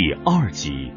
[0.00, 0.92] 第二集。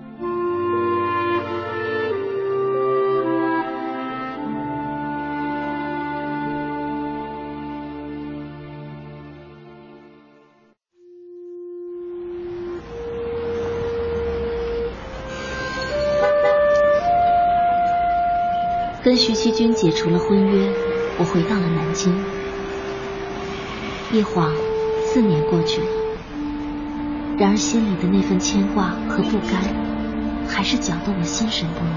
[19.04, 20.72] 跟徐其军解除了婚约，
[21.18, 22.14] 我回到了南京。
[24.12, 24.54] 一晃，
[25.04, 25.88] 四年过去了，
[27.42, 29.60] 然而心里的那份牵挂和不甘，
[30.48, 31.92] 还是搅得我心神不宁。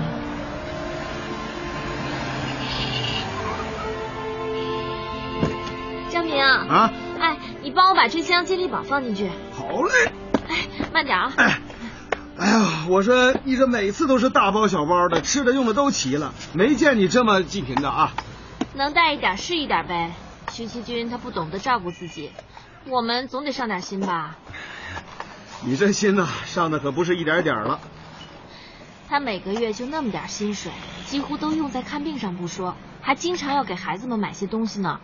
[6.11, 9.29] 张明啊，哎，你帮我把这箱健力宝放进去。
[9.53, 10.13] 好嘞。
[10.49, 10.57] 哎，
[10.95, 11.31] 慢点啊。
[11.37, 11.61] 哎。
[12.39, 18.15] 哎呀，我说你这每次都是大包小包的，吃的用的都齐了，没见你这么济贫的啊！
[18.73, 20.13] 能带一点是一点呗。
[20.51, 22.31] 徐其军他不懂得照顾自己，
[22.89, 24.39] 我们总得上点心吧。
[25.67, 27.81] 你这心呐，上的可不是一点点了。
[29.09, 30.71] 他每个月就那么点薪水，
[31.07, 35.01] 几乎都用在看病上不说，还经常要给孩子们买些东西呢。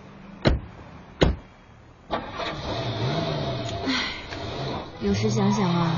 [2.11, 3.95] 唉，
[5.01, 5.93] 有时想想啊。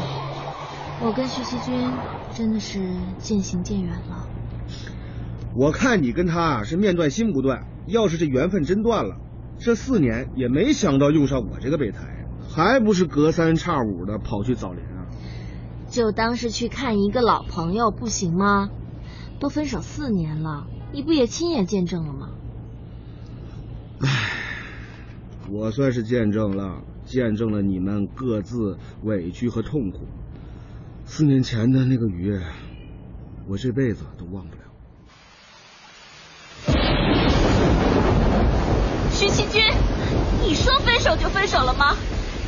[1.01, 1.91] 我跟徐其军
[2.33, 2.79] 真的是
[3.19, 4.29] 渐行渐远了。
[5.57, 9.17] 我看你跟他啊是面断心不断，要是这缘分真断了，
[9.59, 12.22] 这四年也没想到用上我这个备胎，
[12.55, 15.07] 还不是隔三差五的跑去找林啊？
[15.89, 18.69] 就当是去看一个老朋友不行吗？
[19.41, 22.29] 都分手四年了，你不也亲眼见证了吗？
[24.01, 24.09] 唉，
[25.51, 30.07] 我算是见证了，见证了你们各自委屈和痛苦。
[31.07, 32.41] 四年前的那个雨夜，
[33.49, 34.63] 我这辈子都忘不了。
[39.11, 39.63] 徐其军，
[40.43, 41.97] 你说分手就分手了吗？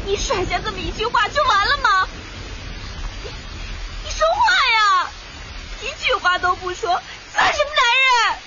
[0.06, 2.08] 你甩下这么一句话就完了吗？
[3.22, 3.30] 你
[4.05, 5.10] 你说话呀！
[5.83, 7.00] 一句话都不说，
[7.33, 7.84] 算什么男
[8.30, 8.38] 人？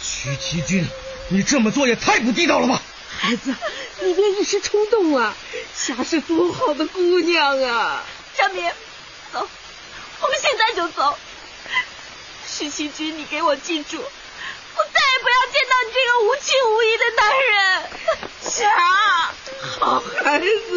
[0.00, 0.88] 徐其军，
[1.28, 2.80] 你这么做也太不地道了吧！
[3.18, 3.54] 孩子，
[4.00, 5.34] 你别一时冲动啊！
[5.74, 8.02] 霞是多好的姑娘啊！
[8.36, 8.72] 张明。
[9.32, 9.48] 走，
[10.20, 11.18] 我们现在就走。
[12.46, 14.02] 徐其军，你给我记住，
[14.76, 17.54] 我再也不要见到你这个无情无义的男人。
[18.42, 18.60] 霞，
[19.80, 20.74] 好孩子，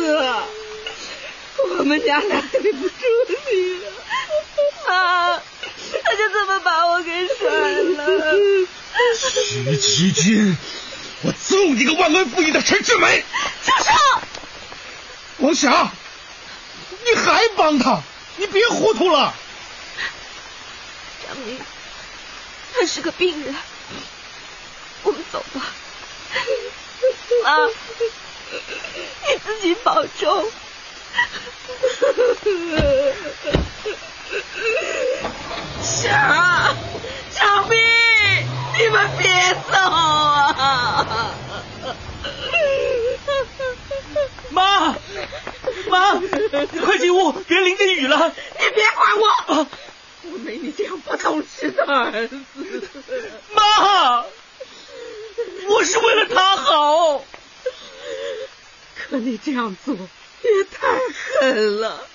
[1.78, 2.96] 我们家俩对不住
[3.52, 3.92] 你了。
[4.88, 5.42] 妈，
[6.04, 8.38] 他就这么把我给甩了。
[9.16, 10.58] 徐其军，
[11.24, 13.24] 我揍你个忘恩负义的陈志美！
[13.66, 13.92] 住手！
[15.38, 15.92] 王霞，
[16.90, 18.02] 你还帮他？
[18.38, 19.34] 你别糊涂了，
[21.28, 21.60] 张明，
[22.74, 23.56] 他是个病人，
[25.04, 25.62] 我们走吧。
[27.44, 27.68] 妈，
[29.28, 30.52] 你自己保重。
[35.82, 36.76] 霞，
[37.32, 37.78] 小兵，
[38.78, 39.28] 你们别
[39.72, 41.34] 走啊！
[44.50, 44.96] 妈，
[45.90, 46.22] 妈，
[46.86, 48.34] 快进屋，别淋着雨了。
[48.60, 49.68] 你别管我，我
[50.40, 52.40] 没你这样不懂事的儿子。
[53.54, 57.24] 妈，我是为了他好。
[58.96, 60.98] 可你这样做也太
[61.42, 62.08] 狠了，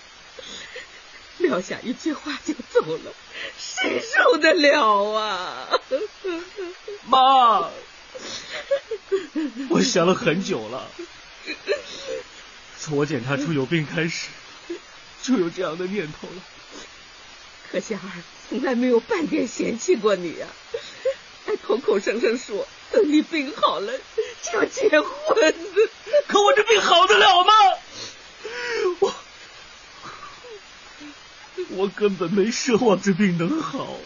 [1.38, 3.12] 撂下一句话就走了，
[3.58, 5.68] 谁受得了啊？
[7.06, 7.70] 妈，
[9.70, 10.88] 我想了很久了。
[12.78, 14.28] 从我检查出有病开始，
[15.22, 16.42] 就有这样的念头了。
[17.74, 20.46] 可夏儿从来没有半点嫌弃过你呀，
[21.44, 23.92] 还口口声声说等你病好了
[24.42, 25.54] 就要结婚。
[26.28, 27.52] 可我这病好得了吗？
[29.00, 29.14] 我
[31.70, 33.96] 我根本没奢望这病能好。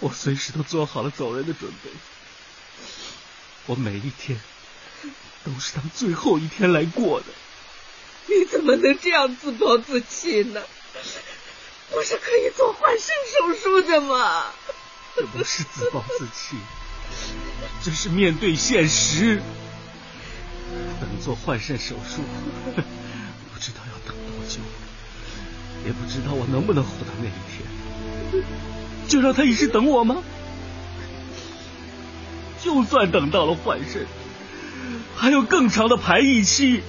[0.00, 1.90] 我随时都做好了走人的准备。
[3.64, 4.38] 我每一天
[5.42, 7.26] 都是当最后一天来过的。
[8.30, 10.60] 你怎么能这样自暴自弃呢？
[11.90, 14.46] 不是可以做换肾手术的吗？
[15.16, 16.56] 这不是自暴自弃，
[17.82, 19.40] 这是面对现实。
[21.00, 22.22] 等做换肾手术，
[22.76, 24.60] 不知道要等多久，
[25.86, 28.44] 也不知道我能不能活到那一天。
[29.08, 30.22] 就让他一直等我吗？
[32.62, 34.06] 就算等到了换肾，
[35.16, 36.82] 还有更长的排异期，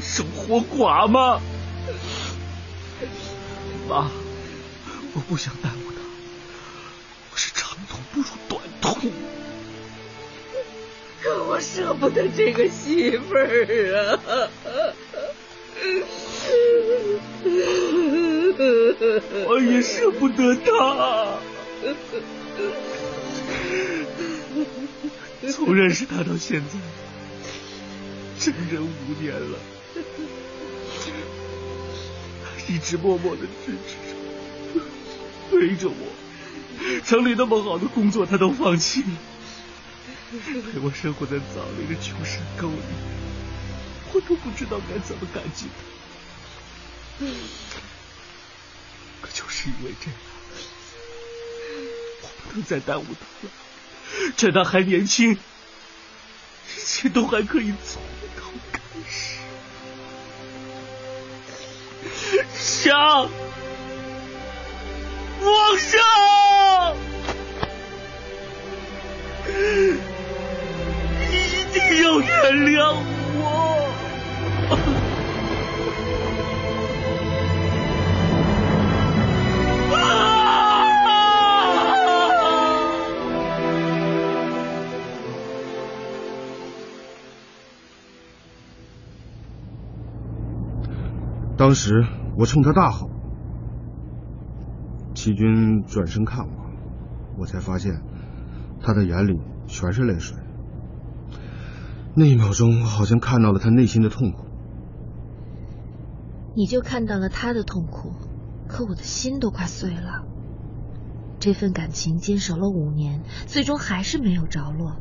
[0.00, 1.40] 守活寡吗？
[3.88, 4.10] 妈，
[5.14, 5.98] 我不想耽误他，
[7.32, 9.10] 我是长痛不如短痛。
[11.22, 14.20] 可我舍不得这个媳妇儿啊！
[19.48, 21.38] 我也舍不得她。
[25.50, 26.78] 从认识他到现在，
[28.38, 28.88] 整整五
[29.20, 29.77] 年了，他
[32.68, 34.14] 一直默默的支持着，
[35.50, 35.94] 陪着我，
[37.04, 39.08] 城里那么好的工作他都放弃了，
[40.72, 42.74] 陪我生活在枣林的穷山沟里，
[44.12, 45.66] 我都不知道该怎么感激
[47.18, 47.26] 他。
[49.20, 50.18] 可就是因为这样，
[52.22, 53.10] 我不能再耽误他
[53.46, 53.50] 了。
[54.36, 55.38] 趁他还年轻，一
[56.84, 58.00] 切都还可以做
[62.80, 62.96] 想，
[65.40, 65.48] 皇
[65.78, 66.00] 上，
[71.32, 71.32] 一
[71.72, 72.30] 定要原
[72.66, 72.94] 谅
[73.34, 73.42] 我。
[91.56, 92.06] 当时
[92.38, 93.10] 我冲他大吼，
[95.12, 96.52] 齐军转身看我，
[97.40, 98.00] 我才发现
[98.80, 100.36] 他的眼里全是泪水。
[102.14, 104.44] 那一秒钟，我好像看到了他内心的痛苦。
[106.54, 108.12] 你就看到了他的痛苦，
[108.68, 110.24] 可我的心都快碎了。
[111.40, 114.96] 这份感情坚守了五年，最终还是没有着落。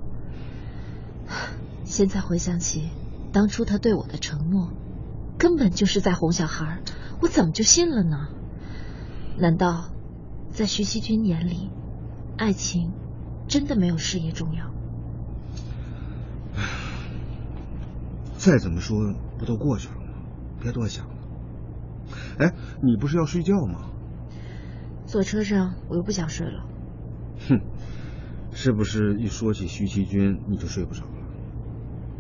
[1.84, 2.90] 现在回想起
[3.32, 4.72] 当初他对我的承诺。
[5.40, 6.82] 根本就是在哄小孩，
[7.22, 8.30] 我怎么就信了呢？
[9.40, 9.92] 难道
[10.50, 11.70] 在徐熙君眼里，
[12.38, 12.92] 爱情
[13.48, 14.72] 真的没有事业重要？
[18.38, 20.02] 再怎么说，不都过去了吗？
[20.62, 21.14] 别多想了。
[22.40, 23.90] 哎，你不是要睡觉吗？
[25.06, 26.66] 坐车上我又不想睡了。
[27.50, 27.62] 哼，
[28.52, 31.12] 是不是一说起徐其君你就睡不着了？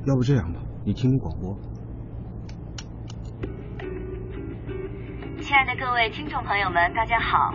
[0.05, 1.57] 要不这样吧，你听听广播。
[5.47, 7.53] 亲爱的各位听众朋友们，大家好！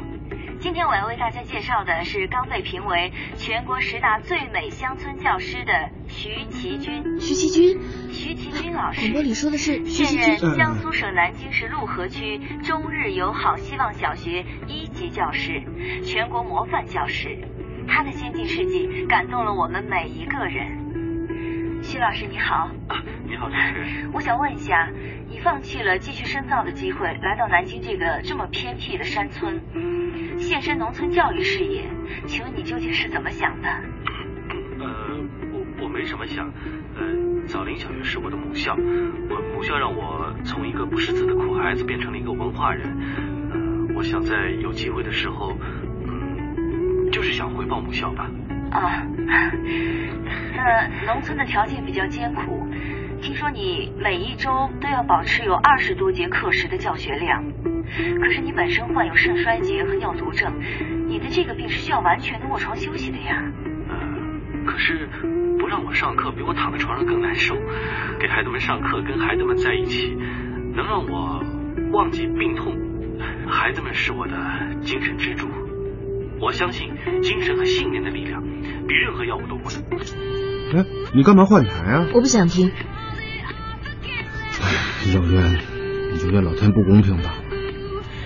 [0.61, 7.21] 今天我要为大家介绍的是刚被评为全国十大最美乡村教师的徐其军。
[7.21, 7.79] 徐其军，
[8.11, 15.63] 徐其军老师，广播里说的是现任江苏省南京市陆河区中日友好希望小学一级教师，
[16.03, 17.37] 全国模范教师。
[17.87, 20.82] 他的先进事迹感动了我们每一个人。
[21.83, 22.71] 徐老师你好，
[23.27, 24.11] 你好，主持人。
[24.13, 24.89] 我想问一下。
[25.29, 29.59] 你放弃了继续深造的机会，来到南京这个这么偏僻的山村，
[30.39, 31.85] 献身农村教育事业，
[32.27, 33.69] 请问你究竟是怎么想的？
[34.79, 35.19] 呃，
[35.53, 36.53] 我我没什么想，
[36.97, 42.87] 呃，枣林小学是我的母校，我母校让我从一个不识字的苦孩子变成了一个文化人，
[43.51, 45.57] 呃，我想在有机会的时候，
[46.07, 48.29] 嗯，就是想回报母校吧。
[48.73, 49.07] 啊，
[50.57, 52.67] 那农村的条件比较艰苦。
[53.21, 57.45] 听说你每一周都要保持有二十多节课时的教学量，
[58.21, 60.53] 可是你本身患有肾衰竭和尿毒症，
[61.07, 63.45] 你的这个病是需要完全的卧床休息的呀。
[63.89, 65.09] 呃，可是
[65.59, 67.55] 不让我上课比我躺在床上更难受。
[68.19, 70.17] 给孩子们上课，跟孩子们在一起，
[70.75, 71.45] 能让我
[71.93, 72.77] 忘记病痛。
[73.47, 74.35] 孩子们是我的
[74.81, 75.47] 精神支柱，
[76.43, 76.89] 我相信
[77.23, 79.81] 精神和信念的力量比任何药物都不能。
[80.77, 80.85] 哎，
[81.15, 82.09] 你干嘛换台啊？
[82.13, 82.69] 我不想听。
[84.61, 84.69] 哎
[85.05, 85.61] 小渊，
[86.13, 87.37] 你就怨老天不公平吧，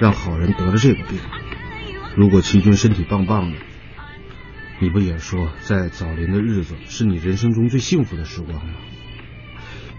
[0.00, 1.18] 让好人得了这个病。
[2.16, 3.58] 如果齐军身体棒棒的，
[4.80, 8.72] 你不也说在枣林的日子是你人生中最幸福的时光吗？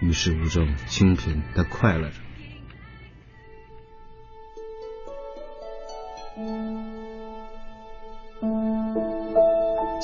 [0.00, 2.16] 与世无争，清贫但快乐着。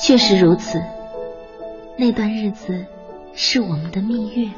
[0.05, 0.83] 确实如此，
[1.97, 2.85] 那段日子
[3.33, 4.51] 是我们的蜜月。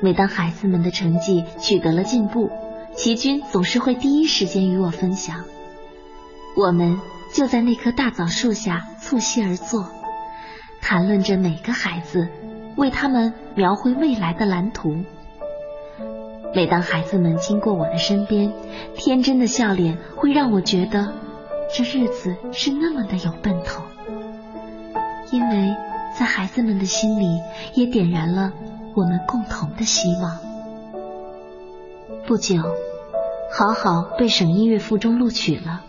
[0.00, 2.50] 每当孩子们的成绩取得了进步，
[2.96, 5.44] 齐军总是会第一时间与我分享。
[6.56, 6.98] 我们
[7.32, 9.88] 就在那棵大枣树下促膝而坐，
[10.80, 12.26] 谈论着每个孩子，
[12.74, 15.04] 为他们描绘未来的蓝图。
[16.52, 18.52] 每当孩子们经过我的身边，
[18.96, 21.12] 天真的笑脸会让我觉得
[21.72, 23.82] 这日子是那么的有奔头，
[25.30, 25.74] 因为
[26.18, 27.40] 在孩子们的心里
[27.74, 28.52] 也点燃了。
[28.96, 30.38] 我们共同的希望。
[32.26, 32.62] 不久，
[33.52, 35.82] 好好被省音乐附中录取了，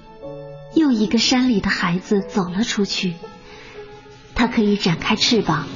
[0.73, 3.13] 又一个山里的孩子走了出去。
[4.33, 5.67] 他可以展开翅膀，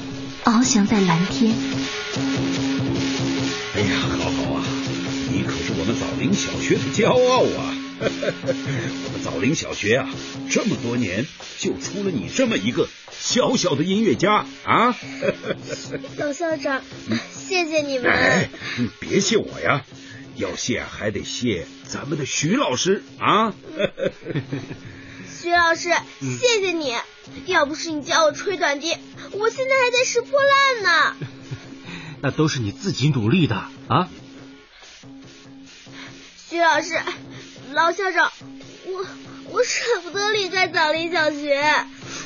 [0.43, 1.53] 翱翔在蓝天。
[3.75, 4.63] 哎呀，好好啊，
[5.31, 7.78] 你可是我们枣林小学的骄傲啊！
[8.01, 10.09] 我们枣林小学啊，
[10.49, 11.25] 这么多年
[11.57, 14.95] 就出了你这么一个小小的音乐家啊！
[16.17, 16.81] 老校长，
[17.31, 18.09] 谢谢你们。
[18.09, 18.49] 哎，
[18.99, 19.83] 别谢我呀，
[20.35, 23.53] 要谢还得谢咱们的徐老师啊！
[25.41, 25.89] 徐老师，
[26.21, 26.93] 谢谢你，
[27.45, 28.95] 要不是你教我吹短笛，
[29.31, 31.15] 我现在还在拾破烂呢。
[32.21, 33.55] 那都是你自己努力的
[33.87, 34.09] 啊！
[36.49, 36.99] 徐老师，
[37.73, 38.31] 老校长，
[38.85, 39.05] 我
[39.51, 41.61] 我舍不得离开枣林小学。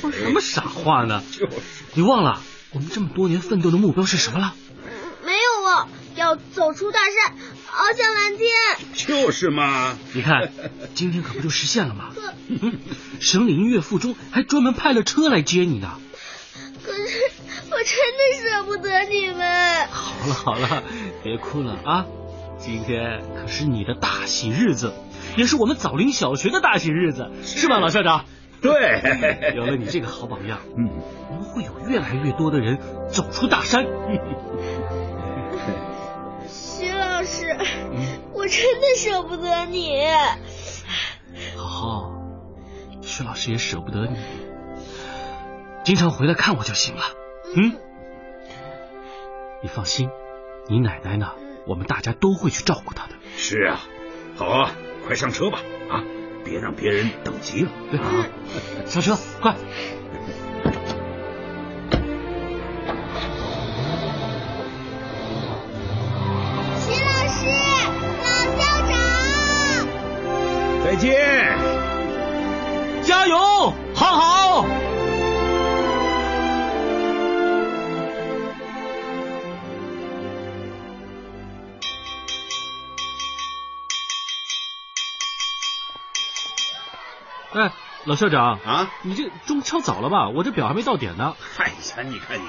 [0.00, 1.22] 说什么傻话呢？
[1.30, 1.56] 就是
[1.94, 2.40] 你忘了
[2.72, 4.54] 我们这么多年奋斗的目标是什么了？
[5.24, 7.36] 没有啊，要走出大山，
[7.70, 8.48] 翱翔蓝天。
[8.94, 9.98] 就是嘛！
[10.12, 10.50] 你看，
[10.94, 12.12] 今天可不就实现了吗？
[13.20, 15.98] 省里音乐附中还专门派了车来接你呢。
[16.84, 17.02] 可是
[17.70, 19.86] 我真的舍不得你们。
[19.88, 20.82] 好了好了，
[21.22, 22.06] 别哭了啊！
[22.58, 24.94] 今天可是你的大喜日子，
[25.36, 28.24] 也是我们枣林小学的大喜日子，是吧，老校长？
[28.62, 30.88] 对，有了你这个好榜样，嗯，
[31.30, 33.84] 我们会有越来越多的人走出大山。
[36.48, 37.56] 徐老师，
[38.32, 39.98] 我真的舍不得你。
[41.56, 42.12] 好好，
[43.02, 44.16] 徐老师也舍不得你，
[45.84, 47.02] 经常回来看我就行了。
[47.56, 47.72] 嗯，
[49.62, 50.08] 你放心，
[50.68, 51.32] 你奶奶呢？
[51.66, 53.14] 我们大家都会去照顾她的。
[53.36, 53.80] 是啊，
[54.36, 54.70] 好啊，
[55.06, 56.02] 快上车吧啊！
[56.44, 57.70] 别让别人等急了。
[57.98, 58.26] 啊，
[58.86, 59.54] 上车，快！
[87.54, 87.72] 哎，
[88.04, 90.28] 老校长啊，你这钟敲早了吧？
[90.34, 91.36] 我这表还没到点呢。
[91.58, 92.48] 哎呀，你看你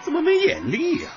[0.00, 1.10] 怎么没眼力呀、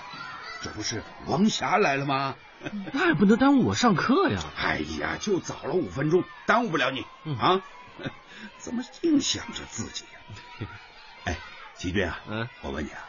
[0.62, 2.36] 这不是王霞来了吗？
[2.92, 4.42] 那也不能耽误我上课呀。
[4.58, 7.62] 哎呀，就早了五分钟，耽误不了你、嗯啊！
[8.60, 10.68] 怎么净想着自己呀、
[11.26, 11.38] 哎，
[11.76, 13.00] 吉军啊，嗯我问你啊，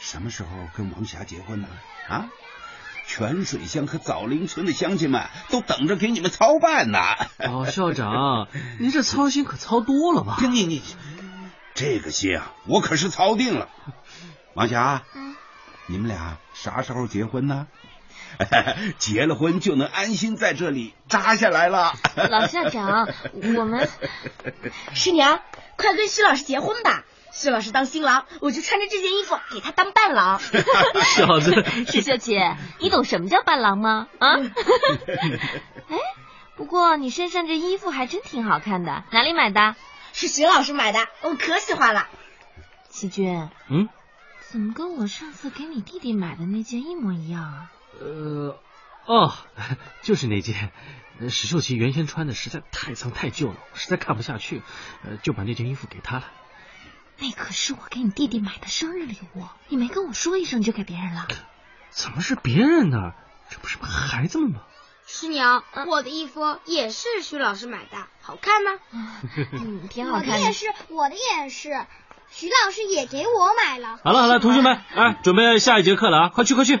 [0.00, 1.68] 什么时候跟王霞结婚呢？
[2.08, 2.28] 啊？
[3.12, 7.00] 泉水乡和枣林村的乡亲们都等着给你们操办呢。
[7.38, 8.46] 老校长，
[8.78, 10.36] 您这操心可操多了吧？
[10.40, 10.80] 你你
[11.74, 13.68] 这个心啊，我可是操定了。
[14.54, 15.34] 王霞，嗯
[15.88, 17.66] 你们俩啥时候结婚呢？
[18.98, 21.94] 结了婚就能安心在这里扎下来了。
[22.14, 23.08] 老校长，
[23.56, 23.88] 我们
[24.94, 25.40] 师娘，
[25.76, 27.04] 快跟徐老师结婚吧！
[27.32, 30.40] 徐老师当新郎，我就穿着这件衣服给他当伴郎。
[31.16, 34.08] 小子，石 秀姐，你懂什么叫伴郎吗？
[34.18, 34.36] 啊？
[35.88, 35.96] 哎，
[36.56, 39.76] 不过你身上这衣服还真挺好看的，哪里买的？
[40.12, 42.08] 是徐老师买的，我可喜欢了。
[42.88, 43.88] 齐军，嗯，
[44.48, 47.70] 怎么跟我上次给你弟弟买的那件一模一样啊？
[48.00, 48.58] 呃，
[49.06, 49.32] 哦，
[50.02, 50.70] 就是那件。
[51.20, 54.62] 呃史秀琪原先穿的实在太脏太旧了，我实在看不下去，
[55.04, 56.24] 呃，就把那件衣服给他了。
[57.20, 61.28] 那可是我给你弟弟买的生日礼物，你没跟我说一声就给别人了。
[61.90, 63.12] 怎么是别人呢？
[63.50, 64.60] 这不是孩子们吗？
[65.06, 68.78] 师娘，我的衣服也是徐老师买的，好看吗？
[69.52, 70.38] 嗯，挺好我的。
[70.38, 71.84] 也是，我的也是，
[72.30, 73.98] 徐老师也给我买了。
[74.04, 76.80] 好了好了，同学们，哎，准备下一节课了啊，快去快去！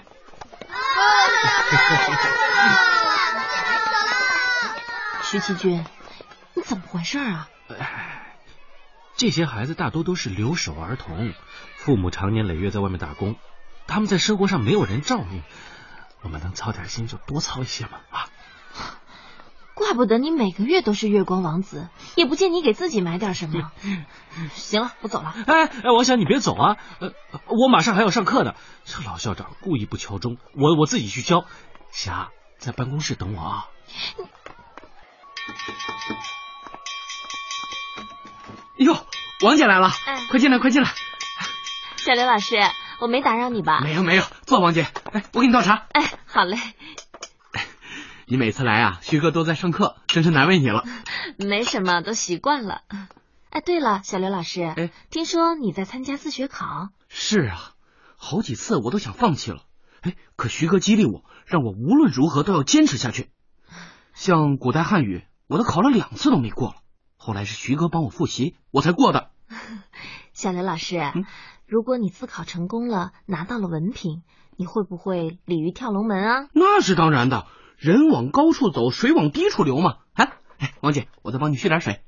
[5.24, 5.84] 徐奇军，
[6.54, 7.48] 你怎么回事啊？
[9.20, 11.34] 这些孩子大多都是留守儿童，
[11.76, 13.36] 父母常年累月在外面打工，
[13.86, 15.42] 他们在生活上没有人照应，
[16.22, 18.30] 我们能操点心就多操一些嘛啊！
[19.74, 23.70] 怪不得你每个月都是月光王子，也不见你给自己买点什么。
[24.56, 25.34] 行了，我走了。
[25.46, 26.78] 哎哎，王霞，你别走啊！
[27.00, 27.12] 呃，
[27.46, 28.54] 我马上还要上课呢。
[28.86, 31.44] 这老校长故意不敲钟，我我自己去敲。
[31.90, 33.68] 霞在办公室等我啊。
[38.80, 38.96] 哟，
[39.44, 40.88] 王姐来了，哎快进来，快进来。
[41.98, 42.56] 小刘老师，
[42.98, 43.80] 我没打扰你吧？
[43.82, 45.86] 没有没有，坐王姐，哎，我给你倒茶。
[45.92, 46.56] 哎，好嘞，
[48.24, 50.84] 你每次来啊，徐哥都在上课，真是难为你了。
[51.36, 52.80] 没什么，都习惯了。
[53.50, 56.88] 哎，对了，小刘老师，哎听说你在参加自学考？
[57.10, 57.72] 是啊，
[58.16, 59.60] 好几次我都想放弃了，
[60.00, 63.28] 哎，可徐哥激励我，让我无论如何都要坚持下去。
[64.14, 66.76] 像古代汉语，我都考了两次都没过了，
[67.22, 69.28] 后来是徐哥帮我复习，我才过的。
[70.32, 70.98] 小刘老师，
[71.66, 74.22] 如果你自考成功了，拿到了文凭，
[74.56, 76.48] 你会不会鲤鱼跳龙门啊？
[76.54, 77.44] 那是当然的，
[77.76, 79.98] 人往高处走，水往低处流嘛。
[80.14, 82.00] 哎哎，王姐，我再帮你续点水。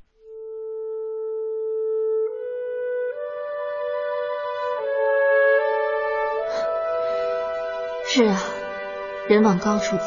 [8.09, 8.40] 是啊，
[9.28, 10.04] 人往高处走，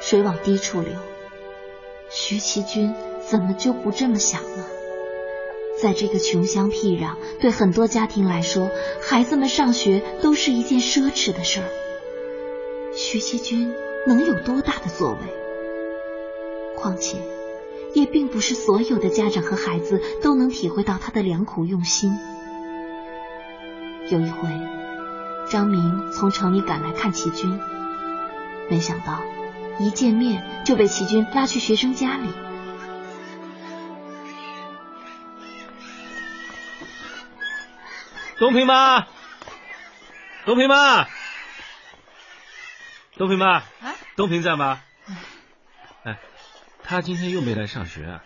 [0.00, 0.92] 水往低处流。
[2.08, 2.94] 徐其军
[3.30, 4.64] 怎么就不这么想呢？
[5.82, 8.70] 在这个穷乡僻壤，对很多家庭来说，
[9.02, 11.66] 孩子们上学都是一件奢侈的事儿。
[12.96, 13.74] 徐其军
[14.06, 15.18] 能有多大的作为？
[16.76, 17.18] 况且，
[17.92, 22.12] 也并不是所有的家长和孩子都能体会到他的良苦用心。
[24.10, 24.48] 有一回，
[25.50, 27.58] 张明从城里赶来看齐军，
[28.70, 29.20] 没想到
[29.80, 32.28] 一见面就被齐军拉去学生家里。
[38.44, 39.06] 东平妈，
[40.44, 41.08] 东平妈，
[43.16, 44.82] 东平妈，哎，东平在吗？
[46.04, 46.20] 哎，
[46.82, 48.22] 他今天又没来上学啊？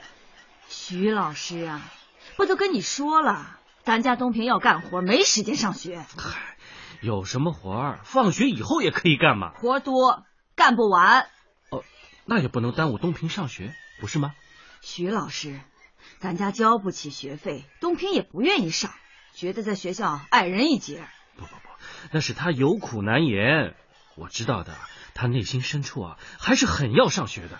[0.68, 1.88] 徐老师啊，
[2.36, 6.04] 不都跟你说了，咱家东平要干活，没时间上学。
[6.16, 6.56] 嗨，
[7.00, 9.52] 有什么活儿，放学以后也可以干嘛？
[9.52, 10.24] 活多，
[10.56, 11.28] 干不完。
[11.70, 11.84] 哦，
[12.24, 14.34] 那也不能耽误东平上学，不是吗？
[14.80, 15.60] 徐老师，
[16.18, 18.92] 咱家交不起学费，东平也不愿意上。
[19.34, 21.06] 觉得在学校矮人一截。
[21.36, 21.68] 不不不，
[22.12, 23.74] 那是他有苦难言。
[24.16, 24.74] 我知道的，
[25.14, 27.58] 他内心深处啊，还是很要上学的。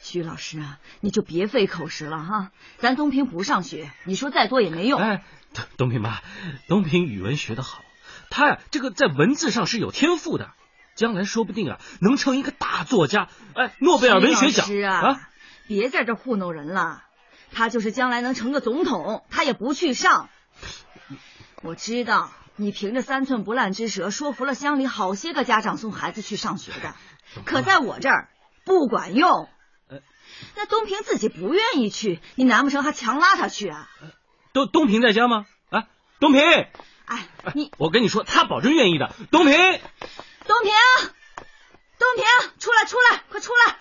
[0.00, 2.50] 徐老师啊，你就别费口舌了哈。
[2.78, 5.00] 咱东平不上学，你说再多也没用。
[5.00, 5.22] 哎，
[5.76, 6.20] 东平妈，
[6.66, 7.84] 东平语文学得好，
[8.30, 10.52] 他呀，这个在文字上是有天赋的，
[10.94, 13.28] 将来说不定啊，能成一个大作家。
[13.54, 15.28] 哎，诺贝尔文学奖啊！
[15.68, 17.04] 别在这糊弄人了，
[17.52, 20.30] 他就是将来能成个总统，他也不去上。
[21.62, 26.94] 我知道你凭着三寸不烂之舌说服了乡里好些个家长送孩子去上学的，
[27.44, 28.28] 可在我这儿
[28.64, 29.48] 不管用。
[30.54, 33.88] 那东平自己不愿意去，你难不成还强拉他去啊？
[34.52, 35.46] 东东平在家吗？
[35.70, 35.88] 啊，
[36.20, 36.42] 东平！
[37.06, 39.10] 哎，你我跟你说，他保证愿意的。
[39.30, 40.72] 东平，东平，
[41.98, 42.24] 东平，
[42.58, 43.78] 出来，出来，快出来！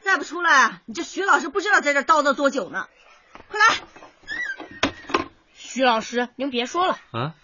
[0.00, 2.88] 再不出来，你这徐老师不知道在这叨叨多久呢。
[3.48, 4.05] 快来！
[5.76, 7.34] 徐老师，您别说了啊！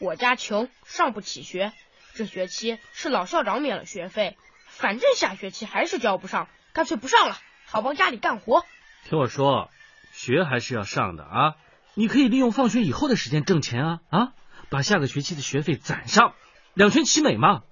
[0.00, 1.72] 我家穷，上不起学。
[2.16, 8.64] 这学期是老校长免了学费，反正下学期还是交不上，干脆不上了，好帮家里干活。
[9.04, 9.70] 听我说，
[10.10, 11.54] 学还是要上的啊！
[11.94, 14.32] 你可以利用放学以后的时间挣钱啊啊！
[14.68, 16.34] 把下个学期的学费攒上，
[16.74, 17.62] 两全其美嘛。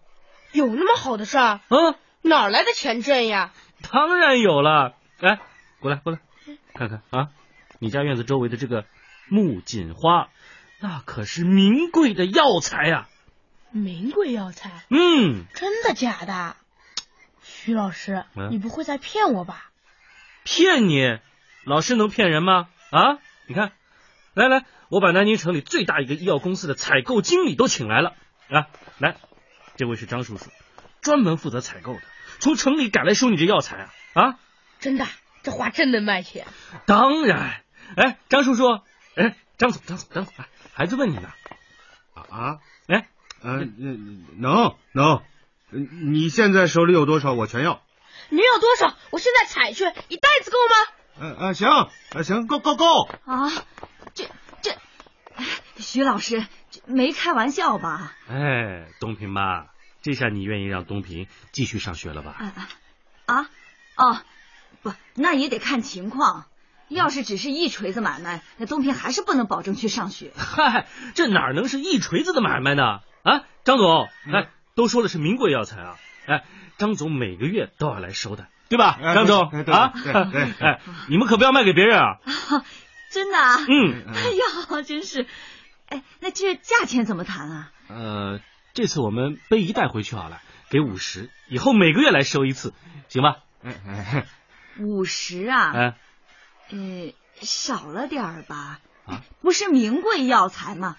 [0.52, 1.60] 有那么好的事儿？
[1.70, 3.52] 嗯，哪来的钱挣呀？
[3.90, 4.94] 当然有了！
[5.18, 5.40] 来，
[5.80, 6.20] 过来过来，
[6.72, 7.30] 看看啊，
[7.80, 8.84] 你家院子周围的这个
[9.28, 10.28] 木槿花，
[10.80, 13.08] 那可是名贵的药材啊。
[13.70, 14.70] 名贵药材？
[14.90, 16.56] 嗯，真的假的？
[17.42, 19.70] 徐老师，你不会在骗我吧？
[20.44, 21.18] 骗你？
[21.64, 22.68] 老师能骗人吗？
[22.90, 23.72] 啊，你看，
[24.34, 28.14] 来来，我把南京城里最大一个医药公司的采购经理都请来了
[28.48, 28.68] 啊！
[28.98, 29.16] 来，
[29.76, 30.50] 这位是张叔叔，
[31.00, 32.00] 专门负责采购的，
[32.38, 33.90] 从城里赶来收你这药材啊！
[34.12, 34.38] 啊，
[34.78, 35.06] 真的，
[35.42, 36.46] 这花真能卖钱？
[36.86, 37.62] 当然。
[37.96, 38.80] 哎，张叔叔，
[39.16, 40.34] 哎，张总，张总，张总，
[40.72, 41.28] 孩子问你呢。
[42.14, 42.58] 啊啊？
[42.86, 43.08] 哎，
[43.42, 43.64] 呃，
[44.36, 45.22] 能能，
[45.70, 47.82] 你现在手里有多少，我全要。
[48.30, 48.96] 你要多少？
[49.10, 50.92] 我现在采去，一袋子够吗？
[51.20, 51.68] 嗯嗯，行，
[52.24, 53.08] 行，够够够。
[53.24, 53.50] 啊，
[54.14, 54.28] 这
[54.62, 54.76] 这，
[55.76, 56.46] 徐老师
[56.86, 58.16] 没开玩笑吧？
[58.28, 59.66] 哎，东平妈，
[60.02, 62.32] 这下你愿意让东平继续上学了吧？
[62.38, 62.68] 啊
[63.26, 63.50] 啊
[63.96, 64.20] 哦，
[64.82, 66.46] 不，那也得看情况。
[66.88, 70.32] 要是只是一锤子买卖，那东平还是不能保证去上学。
[70.36, 73.00] 嗨，这哪能是一锤子的买卖呢？
[73.22, 76.44] 啊，张总，哎，都说了是名贵药材啊，哎，
[76.76, 78.98] 张总每个月都要来收的，对吧？
[79.00, 79.92] 张总啊，
[80.60, 82.18] 哎，你们可不要卖给别人啊！
[83.10, 83.38] 真的？
[83.38, 83.56] 啊？
[83.68, 84.04] 嗯。
[84.14, 85.26] 哎呀，真是，
[85.88, 87.70] 哎，那这价钱怎么谈啊？
[87.88, 88.40] 呃，
[88.74, 92.74] 这次我们背一袋回去好了，给五十，以后每个月来收一次，
[93.08, 93.36] 行吧？
[94.78, 95.72] 五十啊？
[95.74, 95.94] 哎。
[96.74, 98.80] 呃，少了点儿吧？
[99.06, 100.96] 啊，不是名贵药材吗？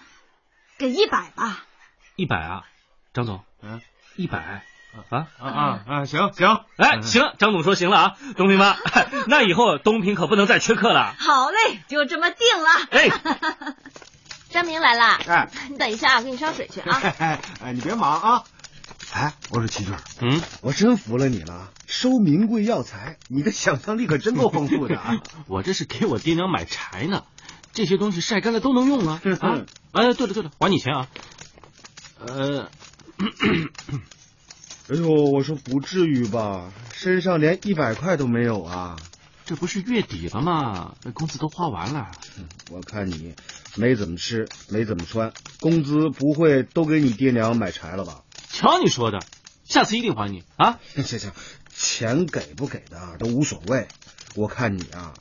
[0.78, 1.64] 给一百吧。
[2.16, 2.64] 一百啊，
[3.12, 3.82] 张总，嗯，
[4.16, 4.62] 一百啊
[5.10, 6.04] 啊啊啊！
[6.06, 8.76] 行行，哎，行，张总说行了啊，东平妈，
[9.26, 11.14] 那以后东平可不能再缺课了。
[11.18, 12.70] 好嘞，就这么定了。
[12.90, 13.74] 哎，
[14.48, 16.98] 张明来了，哎，你等一下，我给你烧水去啊。
[17.18, 17.38] 哎，
[17.74, 18.44] 你别忙啊。
[19.16, 25.22] 哎，我说齐军，嗯，我真服了你了，收名贵药材，你的想象力可真够丰富的啊！
[25.48, 27.24] 我这是给我爹娘买柴呢，
[27.72, 29.22] 这些东西晒干了都能用啊！
[29.40, 31.08] 啊，哎，对了对了，还你钱啊！
[32.26, 32.68] 呃，
[34.88, 38.96] 哎呦，我说不至于吧，身上连一百块都没有啊！
[39.46, 40.94] 这不是月底了吗？
[41.04, 42.10] 那工资都花完了。
[42.70, 43.34] 我看你
[43.76, 48.20] 没怎么吃，没怎么穿，工资不会都给你爹娘买柴了吧？
[48.56, 49.18] 瞧你说的，
[49.64, 50.78] 下次一定还你啊！
[50.96, 51.30] 行行，
[51.76, 53.86] 钱给不给的都无所谓。
[54.34, 55.12] 我看你啊，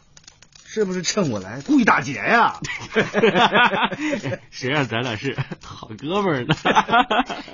[0.65, 2.61] 是不是趁我来故意打劫呀？
[4.51, 6.55] 谁让咱俩是 好哥们儿呢？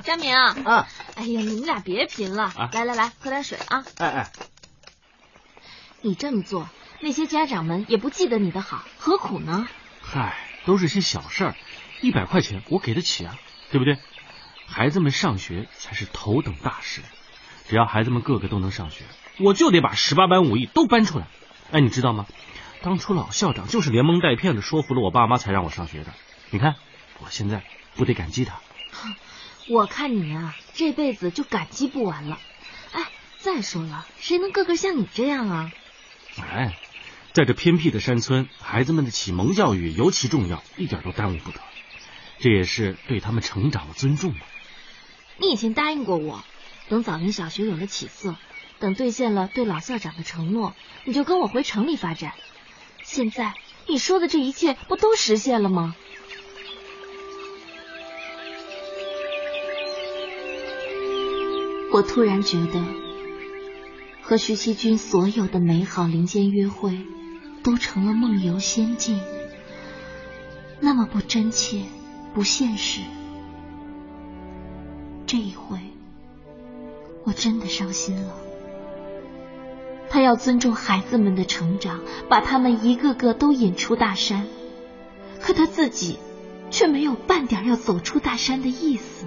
[0.03, 3.83] 佳明啊，哎呀，你们俩别贫了，来来来，喝点水啊！
[3.97, 4.31] 哎哎。
[6.03, 6.69] 你这么做，
[7.01, 9.67] 那些家长们也不记得你的好，何苦呢？
[9.99, 11.55] 嗨，都是些小事儿，
[12.01, 13.39] 一百块钱我给得起啊，
[13.71, 13.97] 对不对？
[14.71, 17.01] 孩子们上学才是头等大事，
[17.67, 19.03] 只要孩子们个个都能上学，
[19.37, 21.27] 我就得把十八般武艺都搬出来。
[21.71, 22.25] 哎，你知道吗？
[22.81, 26.13] 当初老校长就是连蒙带骗的说服了我爸妈才让我上学的。
[26.51, 26.75] 你看，
[27.19, 27.63] 我现在
[27.95, 28.59] 不得感激他？
[29.69, 32.39] 我看你啊，这辈子就感激不完了。
[32.93, 33.03] 哎，
[33.39, 35.71] 再说了，谁能个个像你这样啊？
[36.39, 36.77] 哎，
[37.33, 41.59] 在这偏僻的山村，孩子们的启蒙教育尤其重要，一点都耽误不得。
[42.39, 44.39] 这也是对他们成长的尊重嘛。
[45.37, 46.43] 你以前答应过我，
[46.89, 48.35] 等枣林小学有了起色，
[48.79, 50.73] 等兑现了对老校长的承诺，
[51.05, 52.33] 你就跟我回城里发展。
[53.03, 53.53] 现在
[53.87, 55.95] 你说的这一切不都实现了吗？
[61.93, 62.83] 我突然觉得。
[64.23, 67.05] 和徐其军所有的美好林间约会，
[67.63, 69.19] 都成了梦游仙境，
[70.79, 71.83] 那么不真切，
[72.33, 73.01] 不现实。
[75.31, 75.79] 这一回，
[77.23, 78.35] 我真的伤心了。
[80.09, 84.45] 他要尊重孩子们的成长，把他们一个个都引出大山，
[85.39, 86.19] 可他自己
[86.69, 89.25] 却没有半点要走出大山的意思。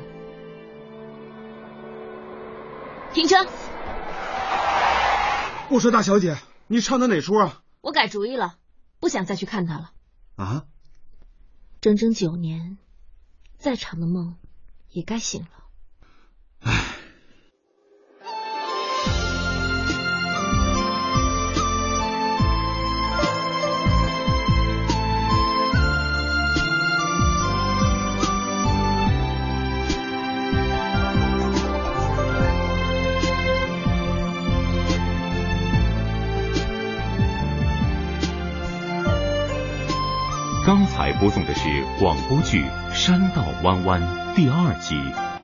[3.14, 3.36] 停车。
[5.70, 6.36] 我说大小姐，
[6.66, 7.62] 你唱的哪出啊？
[7.80, 8.58] 我改主意了，
[9.00, 9.92] 不想再去看他了。
[10.36, 10.66] 啊？
[11.80, 12.76] 整整九年，
[13.56, 14.36] 再长的梦
[14.90, 15.63] 也该醒了。
[41.24, 41.62] 播送的是
[41.98, 42.62] 广播剧
[42.94, 44.02] 《山道弯弯》
[44.36, 45.24] 第二集。